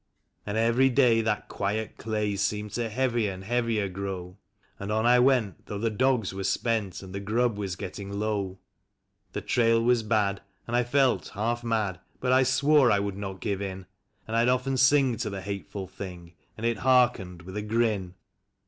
And 0.47 0.57
every 0.57 0.89
day 0.89 1.21
that 1.21 1.47
quiet 1.47 1.99
clay 1.99 2.35
seemed 2.35 2.71
to 2.71 2.89
heavy 2.89 3.27
and 3.27 3.43
heavier 3.43 3.87
grow; 3.87 4.35
And 4.79 4.91
on 4.91 5.05
I 5.05 5.19
went, 5.19 5.67
though 5.67 5.77
the 5.77 5.91
dogs 5.91 6.33
were 6.33 6.43
spent 6.43 7.03
and 7.03 7.13
the 7.13 7.19
grub 7.19 7.55
was 7.55 7.75
getting 7.75 8.11
low; 8.11 8.57
The 9.33 9.41
trail 9.41 9.79
was 9.79 10.01
bad, 10.01 10.41
and 10.65 10.75
I 10.75 10.83
felt 10.85 11.27
half 11.35 11.63
mad, 11.63 11.99
but 12.19 12.31
I 12.31 12.41
swore 12.41 12.89
I 12.91 12.99
would 12.99 13.15
not 13.19 13.41
give 13.41 13.61
in; 13.61 13.85
And 14.27 14.35
I'd 14.35 14.49
often 14.49 14.75
sing 14.75 15.17
to 15.17 15.29
the 15.29 15.41
hateful 15.41 15.85
thing, 15.85 16.33
and 16.57 16.65
it 16.65 16.77
heark 16.77 17.17
ened 17.17 17.43
with 17.43 17.55
a 17.55 17.61
grin. 17.61 18.15